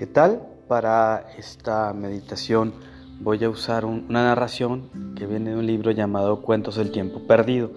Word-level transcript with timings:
¿Qué 0.00 0.06
tal? 0.06 0.40
Para 0.66 1.26
esta 1.36 1.92
meditación 1.92 2.72
voy 3.20 3.44
a 3.44 3.50
usar 3.50 3.84
una 3.84 4.24
narración 4.24 5.12
que 5.14 5.26
viene 5.26 5.50
de 5.50 5.56
un 5.56 5.66
libro 5.66 5.90
llamado 5.90 6.40
Cuentos 6.40 6.76
del 6.76 6.90
Tiempo 6.90 7.26
Perdido. 7.26 7.70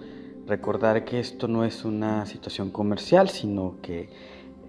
Recordar 0.46 1.04
que 1.04 1.20
esto 1.20 1.48
no 1.48 1.66
es 1.66 1.84
una 1.84 2.24
situación 2.24 2.70
comercial, 2.70 3.28
sino 3.28 3.76
que 3.82 4.08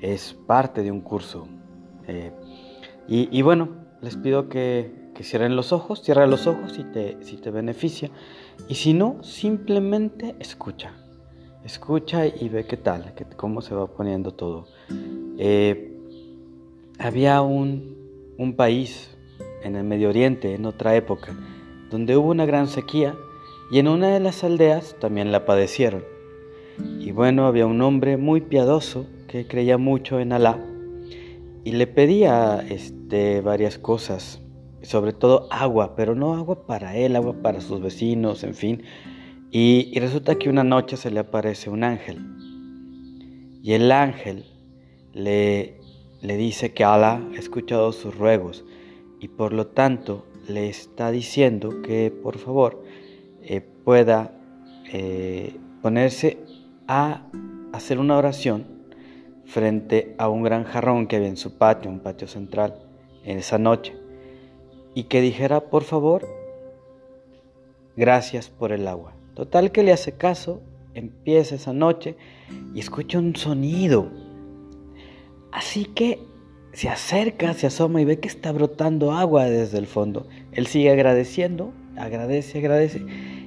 es 0.01 0.33
parte 0.33 0.83
de 0.83 0.91
un 0.91 0.99
curso. 0.99 1.47
Eh, 2.09 2.33
y, 3.07 3.41
bueno, 3.41 3.69
les 4.01 4.17
pido 4.17 4.49
que, 4.49 5.13
cierren 5.21 5.55
los 5.55 5.71
ojos, 5.71 6.01
cierra 6.03 6.27
los 6.27 6.47
ojos 6.47 6.73
si 6.73 6.83
te, 6.83 7.23
si 7.23 7.37
te 7.37 7.51
beneficia. 7.51 8.11
Y 8.67 8.75
si 8.75 8.93
no, 8.93 9.23
simplemente 9.23 10.35
escucha. 10.39 10.91
Escucha 11.63 12.27
y 12.27 12.49
ve 12.49 12.65
qué 12.65 12.75
tal, 12.75 13.13
cómo 13.37 13.61
se 13.61 13.73
va 13.73 13.87
poniendo 13.87 14.31
todo. 14.31 14.67
Eh, 15.37 15.94
había 17.05 17.41
un, 17.43 18.33
un 18.37 18.55
país 18.55 19.15
en 19.63 19.75
el 19.75 19.83
Medio 19.83 20.09
Oriente 20.09 20.55
en 20.55 20.65
otra 20.65 20.95
época, 20.95 21.37
donde 21.91 22.17
hubo 22.17 22.31
una 22.31 22.47
gran 22.47 22.67
sequía 22.67 23.15
y 23.71 23.77
en 23.77 23.87
una 23.87 24.09
de 24.09 24.19
las 24.19 24.43
aldeas 24.43 24.95
también 24.99 25.31
la 25.31 25.45
padecieron. 25.45 26.03
Y 26.99 27.11
bueno, 27.11 27.45
había 27.45 27.67
un 27.67 27.79
hombre 27.81 28.17
muy 28.17 28.41
piadoso 28.41 29.05
que 29.27 29.47
creía 29.47 29.77
mucho 29.77 30.19
en 30.19 30.33
Alá 30.33 30.59
y 31.63 31.73
le 31.73 31.85
pedía 31.85 32.65
este, 32.69 33.41
varias 33.41 33.77
cosas, 33.77 34.41
sobre 34.81 35.13
todo 35.13 35.47
agua, 35.51 35.95
pero 35.95 36.15
no 36.15 36.33
agua 36.33 36.65
para 36.65 36.95
él, 36.95 37.15
agua 37.15 37.35
para 37.41 37.61
sus 37.61 37.81
vecinos, 37.81 38.43
en 38.43 38.55
fin. 38.55 38.83
Y, 39.51 39.91
y 39.93 39.99
resulta 39.99 40.35
que 40.35 40.49
una 40.49 40.63
noche 40.63 40.97
se 40.97 41.11
le 41.11 41.19
aparece 41.19 41.69
un 41.69 41.83
ángel. 41.83 42.19
Y 43.61 43.73
el 43.73 43.91
ángel 43.91 44.45
le, 45.13 45.79
le 46.25 46.37
dice 46.37 46.73
que 46.73 46.83
Alá 46.83 47.21
ha 47.33 47.39
escuchado 47.39 47.91
sus 47.91 48.17
ruegos 48.17 48.65
y 49.19 49.27
por 49.27 49.53
lo 49.53 49.67
tanto 49.67 50.25
le 50.47 50.69
está 50.69 51.11
diciendo 51.11 51.81
que 51.83 52.11
por 52.11 52.37
favor 52.37 52.83
eh, 53.43 53.61
pueda 53.61 54.31
eh, 54.91 55.55
ponerse 55.81 56.39
a 56.87 57.21
hacer 57.73 57.99
una 57.99 58.17
oración 58.17 58.65
frente 59.45 60.15
a 60.17 60.27
un 60.29 60.43
gran 60.43 60.63
jarrón 60.63 61.07
que 61.07 61.15
había 61.17 61.27
en 61.27 61.37
su 61.37 61.57
patio, 61.57 61.91
un 61.91 61.99
patio 61.99 62.27
central, 62.27 62.75
en 63.23 63.37
esa 63.37 63.59
noche, 63.59 63.95
y 64.95 65.03
que 65.03 65.21
dijera 65.21 65.69
por 65.69 65.83
favor, 65.83 66.27
gracias 67.95 68.49
por 68.49 68.71
el 68.71 68.87
agua. 68.87 69.13
Total 69.35 69.71
que 69.71 69.83
le 69.83 69.91
hace 69.91 70.13
caso, 70.13 70.61
empieza 70.95 71.55
esa 71.55 71.73
noche 71.73 72.15
y 72.73 72.79
escucha 72.79 73.19
un 73.19 73.35
sonido 73.35 74.09
Así 75.51 75.85
que 75.85 76.19
se 76.75 76.89
acerca, 76.89 77.53
se 77.53 77.67
asoma 77.67 78.01
y 78.01 78.05
ve 78.05 78.19
que 78.19 78.27
está 78.27 78.51
brotando 78.51 79.13
agua 79.13 79.45
desde 79.45 79.77
el 79.77 79.87
fondo. 79.87 80.27
Él 80.51 80.67
sigue 80.67 80.91
agradeciendo, 80.91 81.71
agradece, 81.95 82.59
agradece. 82.59 83.05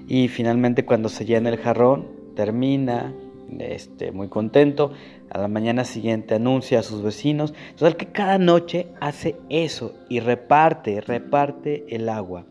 Y 0.09 0.29
finalmente 0.29 0.87
cuando 0.87 1.11
se 1.11 1.27
llena 1.27 1.51
el 1.51 1.59
jarrón, 1.59 2.09
termina, 2.35 3.13
este, 3.59 4.13
muy 4.13 4.29
contento. 4.29 4.93
A 5.31 5.39
la 5.39 5.49
mañana 5.49 5.85
siguiente 5.85 6.37
anuncia 6.37 6.79
a 6.79 6.83
sus 6.83 7.03
vecinos. 7.03 7.53
Total 7.77 7.97
que 7.97 8.07
cada 8.07 8.39
noche 8.39 8.87
hace 8.99 9.37
eso 9.51 9.95
y 10.09 10.21
reparte, 10.21 11.03
reparte 11.03 11.85
el 11.89 12.09
agua. 12.09 12.47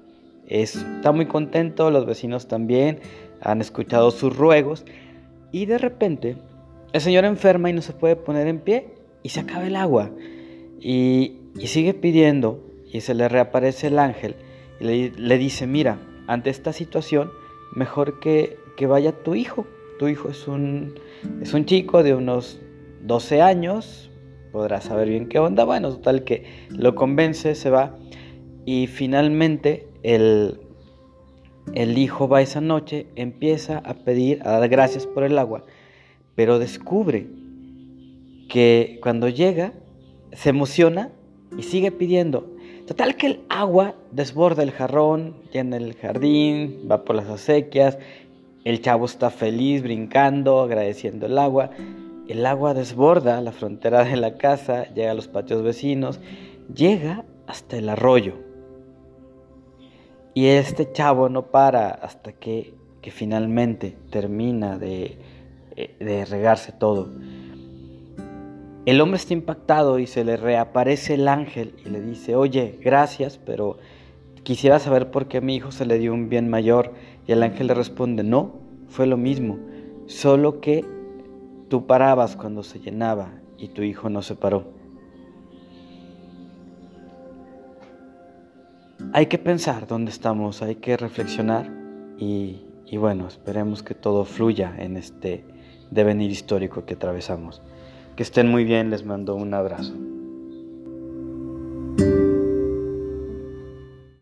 está 0.47 1.11
muy 1.11 1.25
contento, 1.25 1.89
los 1.89 2.05
vecinos 2.05 2.47
también 2.47 2.99
han 3.41 3.61
escuchado 3.61 4.11
sus 4.11 4.37
ruegos. 4.37 4.85
Y 5.51 5.65
de 5.65 5.79
repente 5.79 6.37
el 6.93 7.01
señor 7.01 7.25
enferma 7.25 7.71
y 7.71 7.73
no 7.73 7.81
se 7.81 7.93
puede 7.93 8.15
poner 8.15 8.47
en 8.47 8.59
pie 8.59 8.96
y 9.23 9.29
se 9.29 9.41
acaba 9.41 9.65
el 9.67 9.75
agua. 9.75 10.11
Y, 10.79 11.33
sigue 11.65 11.93
pidiendo 11.93 12.63
y 12.91 13.01
se 13.01 13.15
le 13.15 13.27
reaparece 13.27 13.87
el 13.87 13.97
ángel 13.97 14.35
y 14.79 15.09
le, 15.09 15.37
dice, 15.37 15.65
mira, 15.65 15.99
ante 16.27 16.51
esta 16.51 16.71
situación, 16.71 17.31
mejor 17.73 18.19
que, 18.19 18.57
que, 18.77 18.85
vaya 18.85 19.11
tu 19.11 19.35
hijo. 19.35 19.65
Tu 19.97 20.07
hijo 20.07 20.29
es 20.29 20.47
un, 20.47 20.93
es 21.41 21.53
un 21.53 21.65
chico 21.65 22.03
de 22.03 22.13
unos 22.13 22.61
12 23.01 23.41
años, 23.41 24.11
podrá 24.51 24.81
saber 24.81 25.09
bien 25.09 25.27
qué 25.27 25.39
onda. 25.39 25.63
Bueno, 25.65 25.89
total 25.89 26.23
que 26.23 26.45
lo 26.69 26.93
convence, 26.93 27.55
se 27.55 27.71
va 27.71 27.97
y 28.65 28.87
finalmente 28.87 29.87
el, 30.03 30.59
el 31.73 31.97
hijo 31.97 32.27
va 32.27 32.41
esa 32.41 32.61
noche, 32.61 33.07
empieza 33.15 33.79
a 33.79 33.93
pedir, 33.93 34.41
a 34.43 34.59
dar 34.59 34.69
gracias 34.69 35.07
por 35.07 35.23
el 35.23 35.37
agua, 35.39 35.63
pero 36.35 36.59
descubre 36.59 37.27
que 38.47 38.99
cuando 39.01 39.29
llega 39.29 39.73
se 40.33 40.49
emociona 40.49 41.11
y 41.57 41.63
sigue 41.63 41.91
pidiendo. 41.91 42.55
Total 42.85 43.15
que 43.15 43.27
el 43.27 43.39
agua 43.49 43.95
desborda 44.11 44.63
el 44.63 44.71
jarrón, 44.71 45.35
llena 45.51 45.77
el 45.77 45.95
jardín, 45.95 46.87
va 46.89 47.03
por 47.03 47.15
las 47.15 47.27
acequias, 47.27 47.97
el 48.63 48.81
chavo 48.81 49.05
está 49.05 49.29
feliz, 49.29 49.81
brincando, 49.81 50.61
agradeciendo 50.61 51.25
el 51.25 51.37
agua. 51.37 51.71
El 52.27 52.45
agua 52.45 52.73
desborda 52.73 53.39
la 53.39 53.53
frontera 53.53 54.03
de 54.03 54.17
la 54.17 54.37
casa, 54.37 54.93
llega 54.93 55.11
a 55.11 55.13
los 55.13 55.29
patios 55.29 55.63
vecinos, 55.63 56.19
llega 56.73 57.23
hasta 57.45 57.77
el 57.77 57.87
arroyo. 57.87 58.35
Y 60.33 60.47
este 60.47 60.91
chavo 60.91 61.29
no 61.29 61.47
para 61.47 61.89
hasta 61.89 62.33
que, 62.33 62.73
que 63.01 63.11
finalmente 63.11 63.95
termina 64.09 64.77
de, 64.77 65.17
eh, 65.77 65.95
de 65.99 66.25
regarse 66.25 66.73
todo. 66.73 67.09
El 68.87 69.01
hombre 69.01 69.17
está 69.17 69.33
impactado 69.33 69.99
y 69.99 70.07
se 70.07 70.23
le 70.23 70.37
reaparece 70.37 71.15
el 71.15 71.27
ángel 71.27 71.73
y 71.85 71.89
le 71.89 71.99
dice, 71.99 72.37
oye, 72.37 72.79
gracias, 72.81 73.37
pero 73.37 73.79
quisiera 74.43 74.79
saber 74.79 75.11
por 75.11 75.27
qué 75.27 75.39
a 75.39 75.41
mi 75.41 75.57
hijo 75.57 75.73
se 75.73 75.85
le 75.85 75.99
dio 75.99 76.13
un 76.13 76.29
bien 76.29 76.49
mayor. 76.49 76.93
Y 77.27 77.33
el 77.33 77.43
ángel 77.43 77.67
le 77.67 77.73
responde, 77.73 78.23
no, 78.23 78.53
fue 78.87 79.05
lo 79.05 79.17
mismo, 79.17 79.59
solo 80.05 80.61
que 80.61 80.85
tú 81.67 81.85
parabas 81.85 82.37
cuando 82.37 82.63
se 82.63 82.79
llenaba 82.79 83.33
y 83.57 83.67
tu 83.67 83.81
hijo 83.81 84.09
no 84.09 84.21
se 84.21 84.35
paró. 84.35 84.71
Hay 89.11 89.25
que 89.25 89.37
pensar 89.37 89.85
dónde 89.85 90.11
estamos, 90.11 90.61
hay 90.61 90.75
que 90.75 90.95
reflexionar 90.95 91.69
y, 92.17 92.61
y 92.85 92.95
bueno, 92.95 93.27
esperemos 93.27 93.83
que 93.83 93.95
todo 93.95 94.23
fluya 94.23 94.73
en 94.79 94.95
este 94.95 95.43
devenir 95.91 96.31
histórico 96.31 96.85
que 96.85 96.93
atravesamos. 96.93 97.61
Que 98.17 98.23
estén 98.23 98.49
muy 98.49 98.65
bien, 98.65 98.89
les 98.89 99.05
mando 99.05 99.35
un 99.35 99.53
abrazo. 99.53 99.93